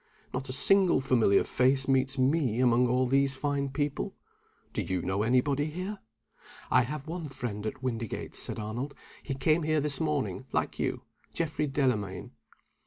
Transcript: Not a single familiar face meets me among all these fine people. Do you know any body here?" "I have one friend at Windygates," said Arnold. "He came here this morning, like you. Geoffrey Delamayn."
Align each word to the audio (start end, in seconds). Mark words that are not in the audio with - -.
Not 0.33 0.49
a 0.49 0.51
single 0.51 0.99
familiar 0.99 1.43
face 1.43 1.87
meets 1.87 2.17
me 2.17 2.59
among 2.59 2.87
all 2.87 3.05
these 3.05 3.35
fine 3.35 3.69
people. 3.69 4.15
Do 4.73 4.81
you 4.81 5.03
know 5.03 5.21
any 5.21 5.41
body 5.41 5.65
here?" 5.65 5.99
"I 6.71 6.81
have 6.81 7.05
one 7.07 7.29
friend 7.29 7.63
at 7.67 7.83
Windygates," 7.83 8.39
said 8.39 8.57
Arnold. 8.57 8.95
"He 9.21 9.35
came 9.35 9.61
here 9.61 9.79
this 9.79 9.99
morning, 9.99 10.47
like 10.51 10.79
you. 10.79 11.03
Geoffrey 11.35 11.67
Delamayn." 11.67 12.31